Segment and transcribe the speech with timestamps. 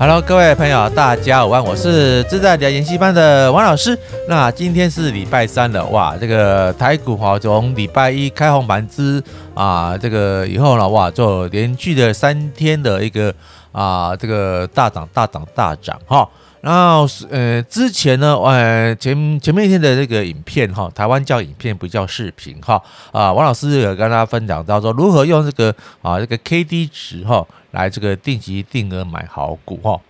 [0.00, 3.98] Hello，各位朋友，大家好，我是自在聊研习班的王老师。
[4.28, 9.20] 那今天是礼拜三了，哇，这个台股哈从礼拜一开红盘之
[9.54, 13.34] 啊，这个以后呢，哇，就连续的三天的一个
[13.72, 16.28] 啊，这个大涨大涨大涨哈。
[16.60, 27.46] 然后呃，之前呢，呃，前前面一天的这个影片哈，台湾叫影片不叫视频哈啊，王老师有跟大家分享到说如何用这个啊这个 K D 值哈。
[27.72, 30.00] 来这个定期定额买好股哈，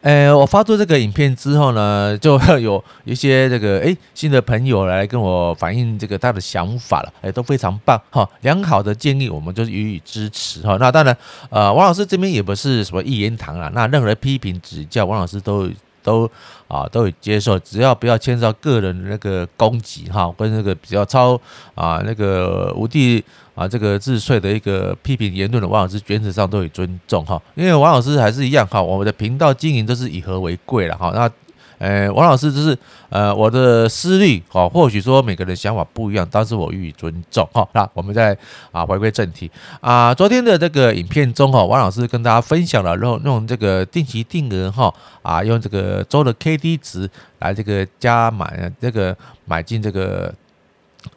[0.00, 10.76] 呃，我发出这个影片之后呢，就有一些这个诶新的朋友来跟我反映这个他的想法了，诶都非常棒哈，良好的建议我们就是予以支持哈。
[10.80, 11.16] 那当然，
[11.50, 15.68] 呃，王老师这边也不是什么一言堂啊，那任何批评指教，王老师都
[16.02, 16.28] 都
[16.66, 21.40] 啊都会接受，只要不要牵涉到个人的那个攻击哈，跟那个比较超
[21.76, 23.24] 啊那个无地。
[23.54, 31.12] 啊，这个自税的一个批评言论的王老师，原则上都有尊重哈，因为王老师还是一样哈，我们的频道经营都是以和为贵了哈。
[31.14, 31.30] 那
[31.76, 32.78] 呃，王老师就是
[33.10, 37.68] 呃我的思虑哈，或许说每个人想法不一样，但是我予以尊重哈。
[37.74, 38.34] 那我们再
[38.70, 49.14] 啊回归正题啊，昨天的这个影片中哈，王老师跟大家分享了用用这个定期定额哈啊，用这个周的 K D 值来这个加买这个
[49.44, 50.32] 买进这个。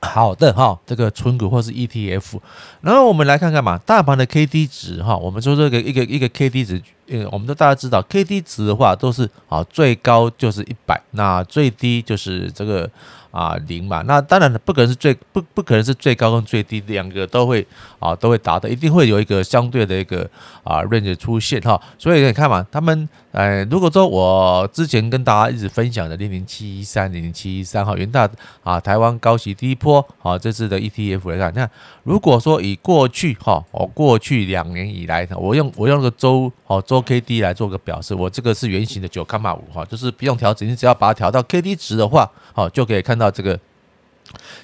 [0.02, 2.40] 好的哈，这个存股或是 ETF，
[2.82, 12.90] 然后我们来看看嘛，大盘的 KD 值哈，我们说这个一个一个 KD 值，呃，我们都大家知道，KD 值的话都是啊，最高就是一百，那最低就是这个。
[13.36, 17.68] 啊，零嘛，那当然不可能是最不不可能是最高跟最低两个都会
[18.00, 20.26] 啊都会达的，一定会有一个相对的一个
[20.64, 21.78] 啊 range 出现哈。
[21.98, 28.26] 所以你看嘛，他们呃，如果说我之前跟大家一直分享的零零七一三零零七一三哈，元大
[28.64, 31.70] 啊台湾高息低波啊这次的 ETF 来看，那
[32.04, 43.30] 如果说以过去哈，我过去两年以来，我用我用个周哦周 K D 来做个表示，我这个是圆形的九伽马五哈，就是不用调整，你只要把它调到 K D 值的话，好就可以看到。
[43.30, 43.60] 这个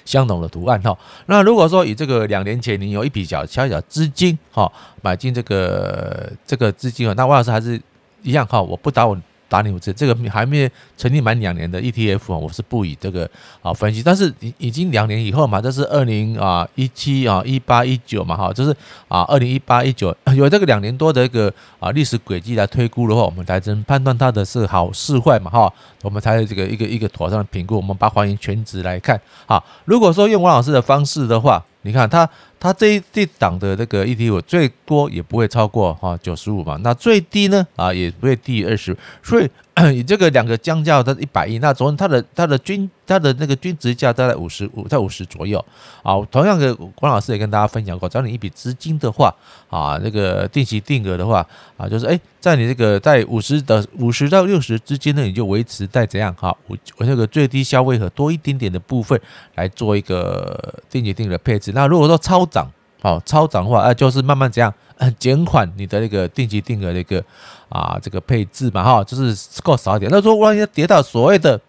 [0.04, 4.70] 相同的图案哈，那如果说以这个两年前你有一笔小小小资金哈，
[5.02, 7.80] 买进这个这个资金啊，那王老师还是
[8.22, 9.16] 一样哈，我不打我。
[9.52, 13.28] 打你五次，这个还没成立满两年的 ETF 啊，我是不以这个
[13.60, 18.74] 啊分析，但是已已经两年以后嘛，这是二零啊一七啊一八一九嘛哈，就是
[19.08, 25.70] 啊二零一八一九 有这个两年多的一个啊历史轨迹来推估的话，我们才能判断它的是好是坏嘛哈，
[26.00, 31.62] 我们才有这个一个一个妥善的评估，我们把还原全值来看哈，如果说用王老师的方式的话。
[31.84, 32.24] 你看它，
[32.62, 39.50] 它这一这档的这个 ETF 最多也不会超过哈九十五嘛，那最低呢啊也不会低于二十，所以
[39.92, 45.58] 你这个两个相较它一百亿，那昨天它的它的均它的那个均值价大概五十五在五十左右
[46.04, 46.14] 啊。
[46.30, 49.34] 同样的，关老师也跟大家分享过，只要你一笔资金的话
[49.68, 51.44] 啊，那个定期定额的话
[51.76, 59.18] 啊，就是诶，在你这个在五十的五十到六十之间呢，你就维持在怎样哈，我我那个最低消费和多一点点的部分
[59.54, 61.72] 来做一个定期定额配置。
[61.74, 62.70] 那如果说超涨，
[63.00, 64.72] 好超涨的话，那就是慢慢这样
[65.18, 67.24] 减缓你的那个定期定额的一个
[67.68, 70.10] 啊这个配置嘛，哈，就是够少一点。
[70.12, 71.60] 那如果万一跌到所谓的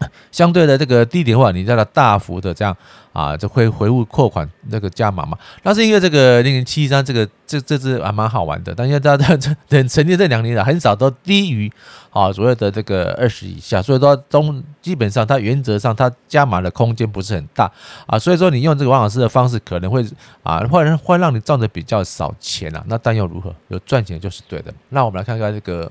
[0.32, 2.76] 相对的这个低点的话，你让它大幅的这样
[3.12, 5.36] 啊，就会回复扩款那个加码嘛。
[5.62, 11.70] 那是因为这个零零七三这个这这只还蛮好玩的，但因为大家这等成立这两年了，很少都低于
[12.10, 17.70] 啊所谓的这个二十以下，所以说中基本上它原则上它加码的空间不是很大
[18.06, 18.18] 啊。
[18.18, 20.04] 所以说你用这个王老师的方式可能会
[20.42, 22.82] 啊会会让你赚的比较少钱啊。
[22.86, 23.54] 那但又如何？
[23.68, 24.72] 有赚钱就是对的。
[24.88, 25.90] 那我们来看看这个。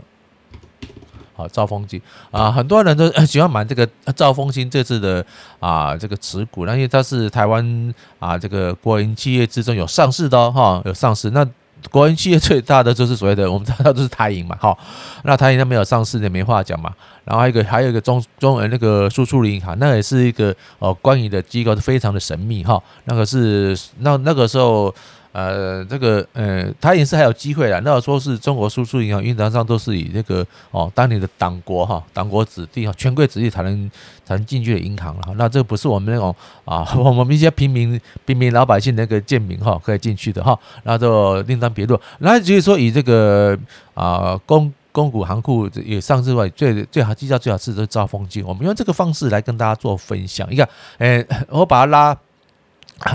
[1.39, 2.01] 啊，兆丰金
[2.31, 5.25] 啊，很多人都喜欢买这个兆丰金这次的
[5.61, 11.29] 啊这个持股，那因为它是台湾啊这个国营企业之中有上市的，哈，有上市。
[11.29, 11.47] 那
[11.89, 14.77] 国营企业最大的就是所谓的我们知道都是台银嘛，哈，
[15.23, 16.93] 那台银它没有上市的没话讲嘛。
[17.23, 22.81] 然后还有一个还有一个中中呃那个输出银行，那也是一个呃关于的机构，非常的神秘哈。
[23.05, 24.93] 那个是那那个时候。
[25.31, 27.79] 呃，这个呃，他也是还有机会的。
[27.81, 33.91] 那说是中国输出银行，原则上都是以这个哦，当年的党国哈，党国子弟哈，权贵子弟才能
[34.25, 35.33] 才能进去的银行了。
[35.35, 36.35] 那这不是我们那种
[36.65, 40.57] 啊， 我们一些平民平民老百姓那个贱民哈可以进去的哈。
[40.83, 41.99] 那就另当别论。
[42.17, 43.55] 那就是说以这个
[43.93, 48.43] 啊，公公股行库也上市外，最最好绩效最好是这兆丰金。
[48.43, 50.47] 我们用这个方式来跟大家做分享。
[50.49, 50.67] 你看，
[50.97, 52.17] 哎，我把它拉。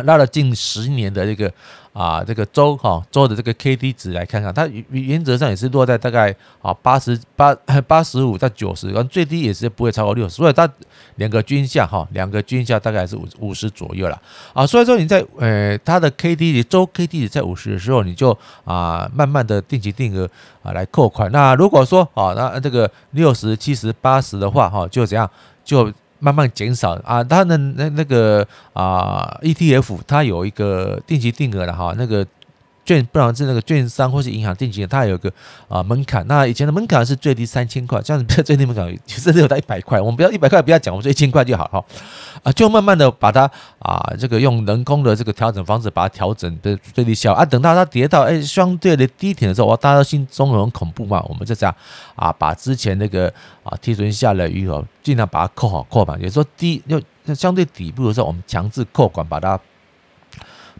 [0.04, 1.52] 拉了近十年的这个。
[1.94, 7.54] 啊，这个周哈周的这个 K D 值来看看，它原原则上也是落在大概啊八十八
[7.86, 10.68] 八十五到九十，最低也是不会超过六十，所以它
[11.14, 14.20] 两个均价哈，两个均价大概是五五十左右了
[14.52, 14.66] 啊。
[14.66, 20.28] 所以说你在呃它的 K D 周 K D 值在五十的时候，你就啊慢慢的定期定额
[20.64, 21.30] 啊来扣款。
[21.30, 25.30] 那如果说啊那这个六十七十八十的话哈，就怎样
[25.64, 25.92] 就。
[26.24, 32.26] 慢慢减少啊，它的那那个啊 ETF，它有一个定期定额的哈，那个。
[32.84, 35.32] 券不然是那个券商或是银行定期，它有个
[35.68, 36.26] 啊门槛。
[36.26, 40.00] 那以前的门槛是最低三千块，这样子最低门槛其实只有到一百块。
[40.00, 41.84] 我们不要一百块，不要讲，我们说一千块就好哈。
[42.42, 47.44] 啊，就慢慢的把它啊这个用人工的这个调整方式把它调整的最低效啊。
[47.44, 51.24] 等到它跌到哎相对的低点的时候，哇，大家心中很恐怖嘛。
[51.28, 51.74] 我们就这样
[52.14, 53.32] 啊，把之前那个
[53.62, 56.20] 啊提存下来余额尽量把它扣好扣满。
[56.20, 57.00] 有时候低要
[57.34, 59.58] 相对底部的时候，我们强制扣款把它。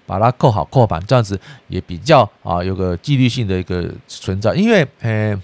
[0.07, 4.55] 把它扣好扣板，这样子也比较啊有个纪律性的一个存在。
[4.55, 5.35] 因为呃，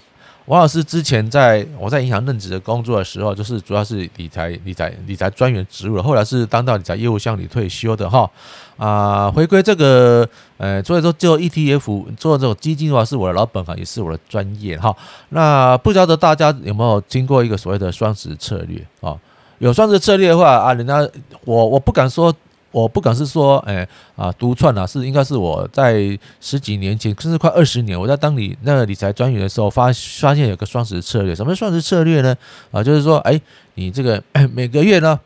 [0.45, 6.03] 王老师之前在我在银行任职的工作的时候，就是主要是理财理财理财专员职务了。
[6.03, 8.29] 后来是当到理财业务向里退休的哈
[8.77, 10.27] 啊，回归这个
[10.57, 14.95] 呃，所以说做 ETF 做这种基金的话，是我的老本行，也是我的专业哈。
[15.29, 19.17] 那不晓得大家有没有听过一个所谓的双十策略啊？
[19.59, 21.07] 有双十策略的话啊，人家
[21.45, 22.33] 我我不敢说。
[22.71, 31.35] 我不敢是说，哎啊独创啊，是应该是我在十几年前，甚至快二十年，我在当理那个理财专员的时候发发现有个双十策略。
[31.35, 32.35] 什么双十策略呢？
[32.71, 33.39] 啊，就是说，哎，
[33.75, 34.23] 你这个
[34.53, 35.19] 每个月呢，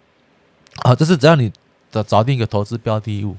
[0.78, 1.52] 啊，就是只要你
[1.92, 3.36] 的找定一个投资标的物，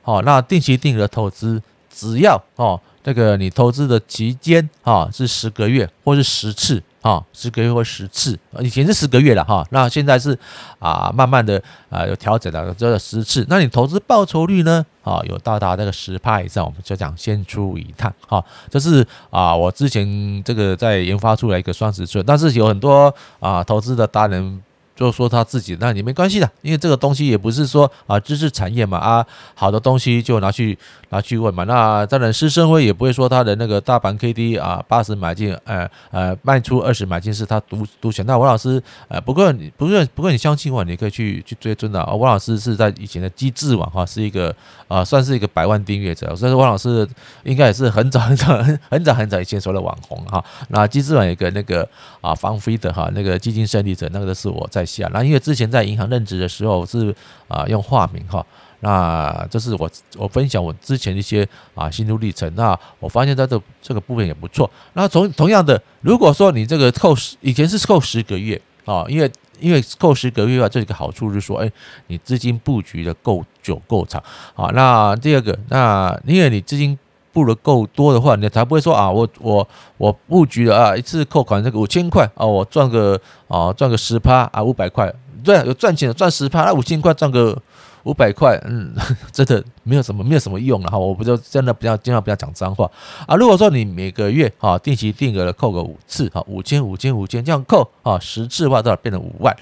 [0.00, 1.62] 好，那定期定额投资，
[1.94, 6.82] 只要哦，那个你投资的期间啊是十个月或是十次。
[7.08, 10.38] 啊，十个月或十次，以前是十个月了哈，那现在是
[10.78, 13.46] 啊，慢慢的啊有调整了，只有十次。
[13.48, 14.84] 那你投资报酬率呢？
[15.02, 18.44] 啊，有到达那个十趴以上，我们就讲先出一趟哈。
[18.68, 24.62] 这是啊，我之前这个在研发出来一个双十寸，但是有很多啊投资的达人。
[24.98, 29.24] 就说他自己，那你没关系的，因为这个东西也不是说啊知识产业嘛啊，
[29.54, 30.76] 好的东西就拿去
[31.10, 31.62] 拿去问嘛。
[31.62, 38.26] 那当然，师生辉也不会说他的那个大盘 K D 啊八十买进，呃呃卖出二十买进是他独独选。
[38.26, 42.02] 那王老师呃不过你不过不过你相信我，你可以去去追踪的。
[42.02, 44.52] 啊王老师是在以前的机智网哈是一个
[44.88, 47.08] 啊算是一个百万订阅者，所以说王老师
[47.44, 50.44] 应该也是很早很早很 很早很早以前说的网红哈。
[50.70, 51.88] 那机智网有个那个
[52.20, 54.87] 啊方菲的哈那个基金胜利者，那个是我在。
[55.12, 57.14] 那因为之前在银行任职的时候是
[57.46, 58.44] 啊用化名哈，
[58.80, 62.52] 那这是我我分享我之前一些啊心路历程。
[62.54, 64.70] 那我发现它的这个部分也不错。
[64.94, 69.30] 那同同样的，如果说你这个扣十以前是扣十个月啊，因为
[69.60, 71.70] 因为扣十个月的话，这个好处就是说，哎，
[72.06, 74.22] 你资金布局的够久够长
[74.54, 74.70] 啊。
[74.72, 76.96] 那第二个，那因为你资金
[77.42, 85.12] 入的够多的话，你才不会说啊，我我我布局了啊，一次扣款这个五千块啊，我赚个啊赚个十趴啊五百块，
[85.42, 87.56] 对，有赚钱赚十趴，那五千块赚个。
[88.04, 88.94] 五百块，嗯，
[89.32, 90.98] 真的没有什么，没有什么用了哈。
[90.98, 92.90] 我不就真的不要，尽量不要讲脏话
[93.26, 93.34] 啊。
[93.36, 99.54] 如果说你每个月哈定期定额的扣个五次哈，五千五千五千这样扣啊，十次的话都要变成五万。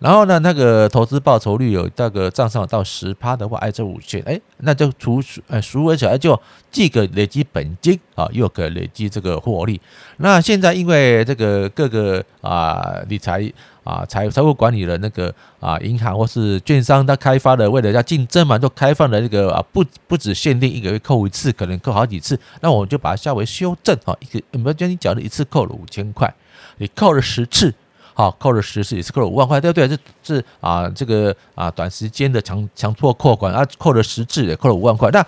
[0.00, 6.38] 然后呢，那个投资报酬率有那个账上到十趴的话，哎，这五千，哎，那就除哎赎回起来就
[6.70, 9.80] 既可累积本金啊，又可累积这个获利。
[10.18, 13.50] 那现在因为这个各个啊理财。
[13.84, 22.36] 啊，财财务管理的那个啊，银行或是券商，它开发的为了要竞争嘛，就开放了这个啊，不不只限定一个月扣一次，可能扣好几次。
[22.60, 26.34] 那我们就把它下为修正啊，一个，我们将你讲的一次扣了五千块，
[26.78, 27.72] 你扣了十次，
[28.14, 29.86] 好，扣了十次也是扣了五万块，对不对？
[29.86, 35.24] 这是啊，这个啊，短时间的强强迫扣款啊，扣了十次也扣了五万块，那。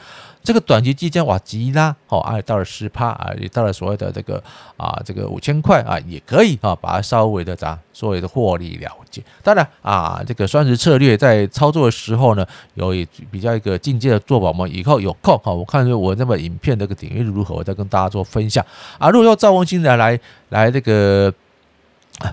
[0.46, 4.40] 这个短期基金哇，急拉哦，啊，到了十趴啊，也到了所谓的这个
[4.76, 9.20] 啊，这个五千块啊，也可以啊，把它稍微的咋，所谓的获利了结。
[9.42, 12.90] 当然啊，这个双十策略在操作的时候呢，有
[13.28, 18.64] 比较一个进阶的做法，我们以后有空哈，我看我那么影片这个点阅如何，我再跟大家做分享
[18.98, 19.10] 啊。
[19.10, 21.34] 如果说赵文新来来来这个。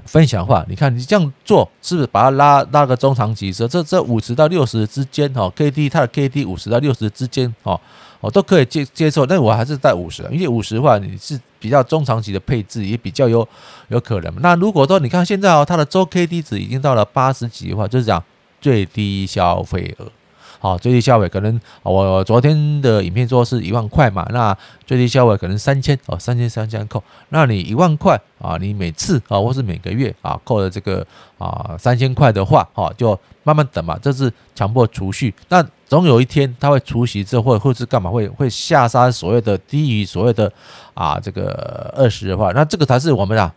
[0.05, 3.51] 分享的话，你看你这样做是不是把它拉拉个中长期？
[3.51, 7.79] 说这这五十到六十之间哈，K D 它的 K D 五十到六十之间哦，
[8.21, 9.25] 我都可以接接受。
[9.25, 13.45] 但我还是在五十，因为五十的话你是比较中长期的配置，也比较有
[13.89, 14.33] 有可能。
[14.39, 18.23] 那如果说你看现在哦，它的周 K D 值已经到了八十几的话，就是讲
[18.61, 20.07] 最低消费额。
[20.63, 31.05] 好，最低消费可能我昨天的影片说是一万块嘛，那最低消费可能三千哦，三千三千扣，那你一万块啊，你每次啊或是每个月啊扣的这个
[31.37, 40.49] 啊三千块的话，哈，就慢慢等嘛，这是强迫储蓄，那总有一天它会除息之后，或者是干嘛会会下杀所谓的低于所谓的
[40.93, 43.53] 啊这个二十的话，那这个才是我们啊。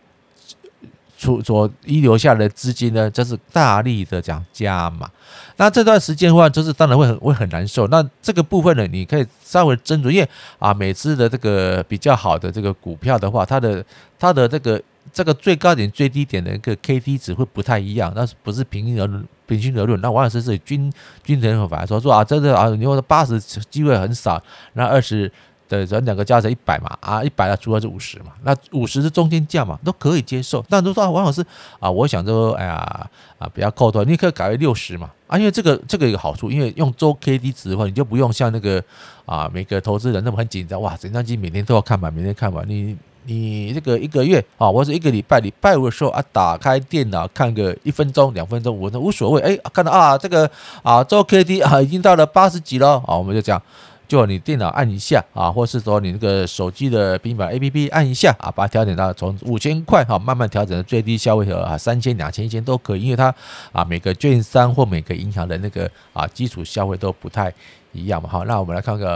[1.17, 5.09] 出所遗留下来的资金呢，就是大力的讲加码。
[5.57, 7.87] 那这段时间的话，就是当然会很会很难受。
[7.87, 13.83] 那这个部分呢，你可以稍微斟酌，因为啊，每次的这个比较好的这个股票的话，它的
[14.19, 14.81] 它的这个
[15.11, 18.13] 这个最高点、最低点的一个 K D 值会不太一样。
[18.15, 19.07] 那是不是平均而
[19.47, 19.99] 平均而论？
[19.99, 20.93] 那王老师是均
[21.23, 24.41] 均衡法来说说啊，这个啊，你说八十机会很少，
[24.73, 25.31] 那二十。
[25.67, 30.63] 对，咱两个加成一百嘛，啊，一百啊，除了是五十嘛，那五十是中间价嘛，都可以接受。
[30.69, 31.45] 那如果说王老师
[31.79, 38.81] 啊，我想说，哎呀啊，不要扣多，你可以改为六十嘛，啊，因为这个这个有个好处，因为用周 K D 值的话，你就不用像那个
[39.25, 42.95] 啊，每个投资人那么很紧张，哇，整张机每天都要看嘛，每天看嘛，你
[43.25, 50.49] 你这个一个月啊，或者一个礼拜礼拜五的时候啊，打开电脑看个一分钟、两分钟，我都无所谓，哎，看到啊，这个
[50.81, 53.61] 啊周 K D 啊已经到了八十几了，啊，我们就这样。
[54.07, 63.33] 就你电脑按一下啊，或是说你那个手机的平板 APP 按一下啊，把它调整到从五千块哈，慢慢调整到最低消费额啊，三千、两千、一千都可以，因为它
[63.73, 67.53] 啊每个券商或每个银行的那个啊基础消费都不太
[67.91, 68.29] 一样嘛。
[68.29, 69.07] 好，那我们来看看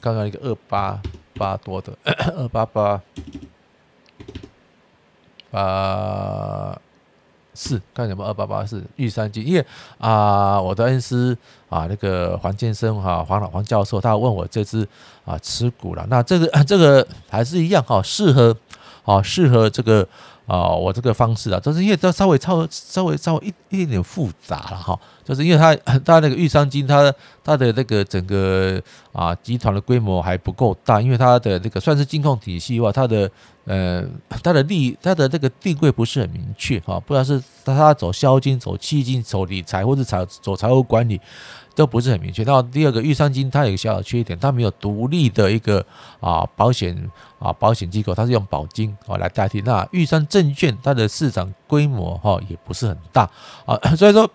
[0.00, 0.98] 刚刚一个二八
[1.34, 1.92] 八多的
[2.36, 3.00] 二八八
[5.50, 6.80] 啊。
[7.60, 9.66] 是，看什么二八八四玉山金，因为
[9.98, 11.36] 啊，我的恩师
[11.68, 14.86] 啊，那个黄建生哈，黄老黄教授，他问我这只
[15.24, 18.56] 啊持股了，那这个这个还是一样哈，适合
[19.04, 20.06] 啊适合这个
[20.48, 27.14] 啊我这个方式啊，就是因为它稍微超稍微稍微一一点点复杂了哈，就是因为它 它那个豫商金，它
[27.44, 33.30] 它的那个整个啊集团的规模还不够大，因为它的这个算是金控体系的话，它的。
[33.70, 34.02] 呃，
[34.42, 41.20] 它的利，它的这个定位不是很明确哈，不知道是它走销金、走企金、走理财，或者财走财务管理，
[41.78, 42.42] 都不是很明确。
[42.42, 45.84] 那第二个，预算金它有个小小缺点，它没有独立的一个
[46.18, 46.92] 啊保险
[47.38, 49.60] 啊保险机构，它是用保金啊来代替。
[49.60, 53.30] 那预算证券它的市场规模哈也不是很大
[53.64, 54.28] 啊， 所以说。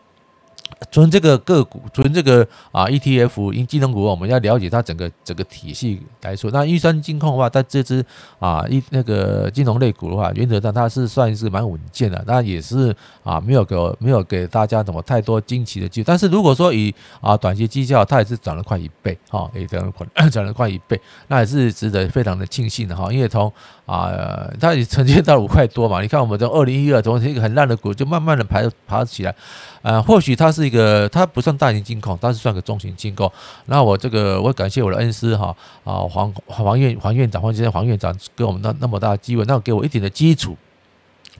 [0.91, 6.49] 从这个个股，从这个啊 ETF 因金融股，我们要了解它整个整个体系来说。
[6.51, 8.05] 那预算金控的话，它这支
[8.39, 16.05] 啊一那个金融类股的话，原则上它是算是蛮稳健的，那也是啊没有给没有给大家怎么太多惊奇的机会。
[16.05, 23.51] 但是如果说以啊短期绩效，它也是涨了快一倍，哈，也涨了快 涨了快一倍，那也是值得非常的庆幸的哈，因为从
[23.85, 29.35] 啊它也曾经到五块多嘛， 你看我们从二零一二从一个很烂的股，就慢慢的爬爬起来。
[29.81, 33.29] 呃，或许它是一个，它不算大型金矿，但是算个中型金矿。
[33.65, 40.55] 那我这个，我感谢我的恩师哈啊黄黄院黄院长，黄先生黄院长给我们那那么大的机会，那给我一点的基础。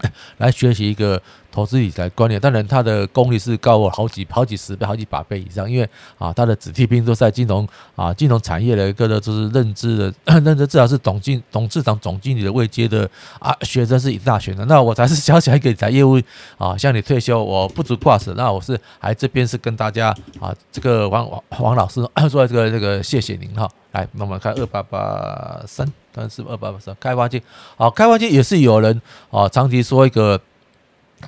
[0.37, 1.21] 来学习一个
[1.51, 13.09] 投资理财观念，当然他的功力是高我好几好几十倍、好几百倍以上，因为啊，他的子弟兵都在金融啊金融产业的一个的，就是认知的 认知，至少是董经董事长、总经理的位阶的
[13.39, 14.65] 啊，学生是一大群的。
[14.65, 16.19] 那我才是小小一个理财业务
[16.57, 20.09] 啊，像你退休，我不足挂齿，那我是还这边是跟大家
[20.39, 23.69] 啊，这个王王王老师 说这个这个谢谢您哈。
[23.91, 27.41] 来，那我们看二八八三，但是二八八三开发金，
[27.75, 29.01] 好，开发金也是有人
[29.31, 30.39] 啊，长期说一个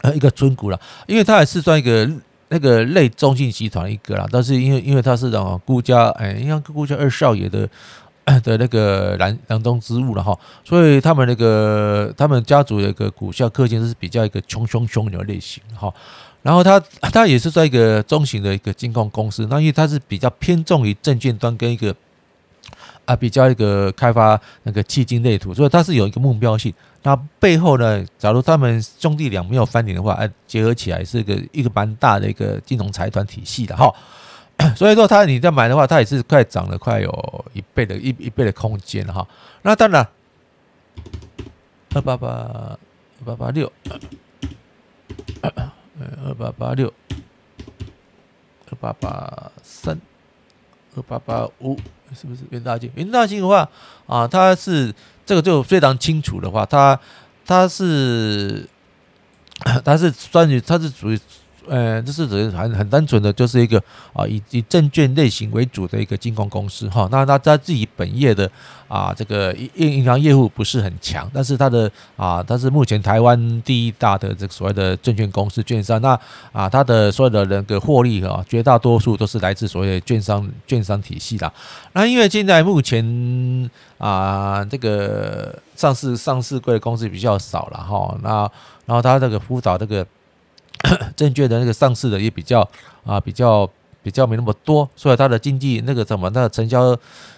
[0.01, 2.08] 呃一个尊股了，因为它也是算一个
[2.50, 7.68] 那个类中信集团一个啦，但是因为因为它是啊顾家哎，因为顾家二少爷的
[8.44, 15.92] 的那个囊囊中之物了哈，所以他们那个他们家族的一个股价个性是比较一个穷凶凶的类型哈，
[16.44, 16.80] 然后它
[17.12, 21.96] 它也是在一个中型的一个金控公司，那因为它是比较偏重于证券端跟一个。
[23.05, 26.74] 啊，比较一个开发那个基金类图，所以它是有一个目标性。
[27.03, 33.93] 那背后呢，假如他们兄弟俩没有翻脸的话，哎，结合起来是一个一个蛮大的一个金融财团体系的哈。
[34.75, 39.27] 所以说，他你在买的话，它也是快涨了快有一倍的一一倍的空间哈。
[39.63, 40.07] 那当然，
[41.93, 42.79] 二八八二
[43.25, 43.69] 八八六，
[45.41, 46.93] 二八八六，
[48.69, 50.00] 二八八三，
[50.95, 51.77] 二八八五。
[52.13, 52.91] 是不是元大金？
[52.95, 53.67] 元大金的话
[54.05, 54.93] 啊，它是
[55.25, 56.97] 这个就非常清楚的话，它
[57.43, 58.69] 它是
[59.83, 61.19] 它是算于它是属于
[61.67, 63.81] 呃，这是指很很单纯的，就是一个
[64.13, 67.07] 啊，以以证券类型为主的一个金控公司哈。
[67.12, 68.50] 那那他自己本业的
[68.88, 76.01] 啊，这个银银行业务不是很强，但是他的啊，他是目前台湾第一大的这个所谓的证券公司券商。
[76.01, 76.19] 那
[76.51, 81.51] 啊，他的所有的人的获利啊，绝大多数都是来自所谓的券商券商体系的。
[81.93, 88.17] 那因为现在目前啊，这个上市上市柜的公司比较少了哈。
[88.22, 88.50] 那
[88.86, 90.05] 然后他这个辅导这个。
[91.15, 92.68] 证券的那个上市的也比较
[93.06, 93.70] 啊，比较
[94.04, 96.98] 比较没那么多，所以它的经济那个什么，那成交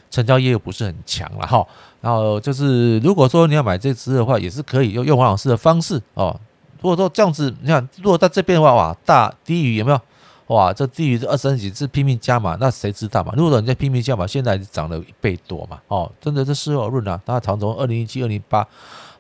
[0.10, 1.66] 成交业务不是很强了哈。
[2.02, 6.40] 然后就是如果说你要买这只的话，也是可以用用王老师的方式哦。
[6.82, 10.00] 如果说这样子，你看如果在这边的话，哇，大低于有没有？
[10.48, 13.34] 哇，这低于这二三几是拼命加码，那谁知道嘛？
[13.36, 15.80] 如果说你在拼命加码，现在涨了一倍多嘛？
[15.88, 17.20] 哦，真的是事后论啊。
[17.26, 18.66] 它长从二零一七、二零一八。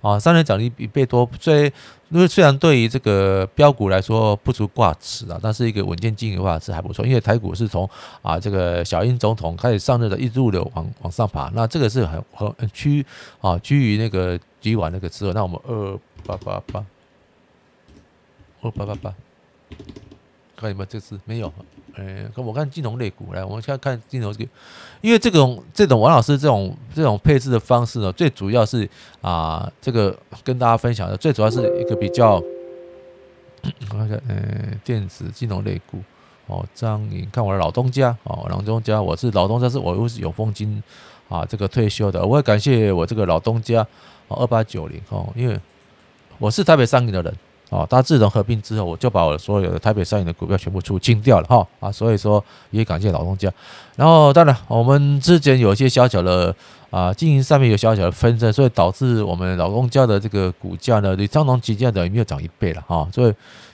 [0.02, 1.72] 啊，三年涨一一倍多，所以
[2.10, 7.06] 因为虽然对于这个标股来说不足挂齿啊，但是一个稳健经营的话是还不错。
[7.06, 7.90] 因为台股是从
[8.22, 13.06] 啊这个小英总统开始上任的，一路的往往上爬，那这个是很很趋
[13.42, 16.86] 啊趋于那个极晚那个之后，那我们二八八八
[18.62, 19.14] 二八八八，
[20.58, 21.54] 看有没有这次没有。
[22.00, 24.50] 嗯，跟我看金融类股来，我们现在看金融这个，
[25.02, 28.88] 因为这种这种王老师这种这种配置的方式呢，最主要是
[29.20, 32.36] 啊，这个跟大家分享的，最主要是一个比较，
[33.64, 35.98] 我看看，嗯，电子金融类股
[36.46, 40.84] 哦，张颖，看我的老东家哦，老东家，我是老东家，是我又是永丰金
[41.30, 43.82] 啊，这个退休的，我也感谢我这个老东家
[44.28, 45.60] 哦，二八九零哦，因为
[46.38, 47.36] 我是台北上银的人。
[47.70, 53.52] 哦，他自从合并之后，我就把我所有的台北上银的股票全部出清掉了哈啊，所以说也感谢老东家。
[53.98, 56.56] 然后当然，我们之前有一些小小的
[56.90, 63.06] 啊经营上面有小小的纷争，所以导致我们老东家的这个股价呢，你长长期间等于没有涨一倍了哈。
[63.12, 63.34] 所以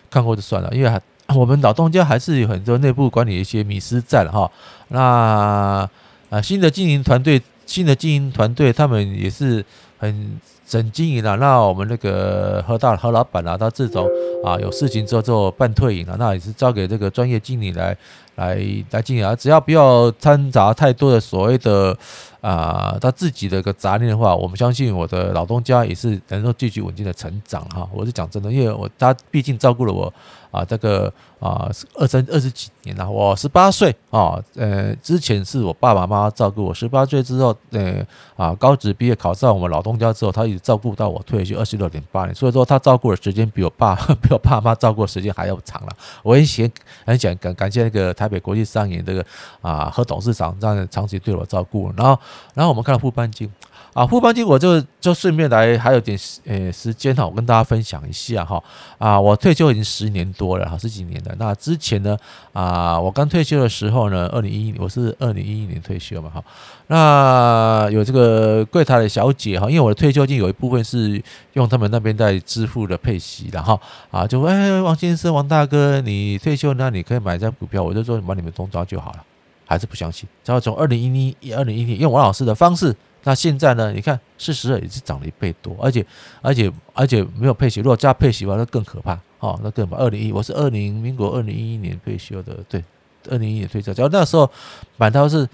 [0.09, 0.99] 看过就算了，因为还
[1.35, 4.49] 我们老东家还是有很多内部管理一些迷失在了哈。
[4.87, 5.87] 那
[6.31, 9.63] 啊新的经营团队，新的经营团队他们也是
[9.99, 10.39] 很。
[10.65, 14.07] 整经营了，那我们那个何大何老板啊，他自从
[14.43, 17.95] 啊有事情之后做半退隐了，那也是交给这个专业经理来
[18.35, 18.57] 来
[18.91, 21.95] 来经营啊，只要不要掺杂太多的所谓的
[22.43, 27.89] 啊他自己的一个杂念的话，我们相信我的老东家也是能够继续稳定的成长哈。
[27.91, 30.13] 我是讲真的，因为我他毕竟照顾了我。
[30.53, 45.89] 啊，这个啊，二三二十几年了，我十八岁啊，呃，之前是我爸爸妈妈照顾我，十八岁之后，呃，啊，高职毕业考上我们老东家之后，他一直照顾到我退休二十六点八年，所以说他照顾的时间比我爸 比我爸妈照顾的时间还要长了。
[46.21, 46.69] 我很想
[47.03, 49.25] 很想感感谢那个台北国际商演这个
[49.59, 52.15] 啊何董事长这样长期对我照顾，然后
[52.53, 53.51] 然后我们看到富邦金。
[53.93, 56.17] 啊，富邦金我就就顺便来，还有点
[56.47, 58.59] 呃时间哈，我跟大家分享一下哈。
[58.97, 61.35] 啊，我退休已经十年多了哈，十几年了。
[61.37, 62.17] 那之前呢，
[62.53, 66.43] 啊，我刚退休的时候呢，二零一一年，我是二零一一年退休嘛哈。
[66.87, 71.21] 那有这个柜台的小姐哈，因为我的退休金有一部分是
[71.53, 73.79] 用他们那边在支付的配息的哈。
[74.09, 79.19] 啊，就哎，王先生、王大哥，你退休那你可以买张股票，我就说把你们东抓就好了，
[79.65, 80.27] 还是不相信。
[80.45, 82.95] 然后从二零一一、二零一零用王老师的方式。
[83.25, 83.89] 那现在呢？
[83.93, 86.05] 你看，四十二也是涨了一倍多，而且，
[86.41, 87.79] 而且，而且没有配息。
[87.79, 90.03] 如果加配息的话，那更可怕哦，那更可怕。
[90.03, 92.83] 二零一，我是二零民国二零一一年退休的，对，
[93.29, 93.93] 二零一一年退休。
[93.93, 94.51] 只要那时候
[94.97, 95.47] 买到是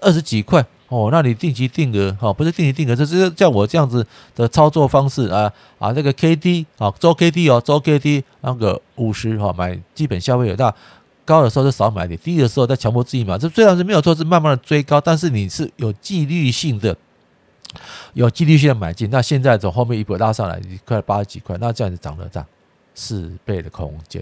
[0.00, 10.74] 二十几块哦，那你定期定额哦，不是定期定额，就是像我这样子的操作方式啊啊，那个 K D 啊，周 K D 哦，周 K D 那个五十哈，买基本消费额大。
[11.30, 13.38] 高的时候就少买点，低的时候再强迫自己买。
[13.38, 16.96] 这虽然是没有错，是慢慢的追高，但是你是有纪律性的。
[18.14, 22.44] 有纪律性的买进，那现在从后面一波拉上来，一块八十几块，那这样子涨了涨
[22.96, 24.20] 四倍的空间，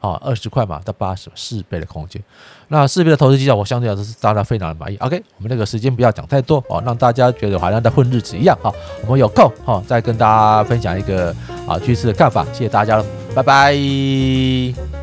[0.00, 2.22] 啊，二十块嘛到八十四倍的空间，
[2.68, 4.98] 那四倍的投资绩效，我相对来说是大家非常的满意。
[4.98, 8.70] OK，我们那个时间不要讲太多哦，让大家觉得好像在混日子一样好。
[9.06, 11.34] 我们有空哈再跟大家分享一个
[11.66, 15.00] 啊趋势的看法，谢谢大家了，拜拜。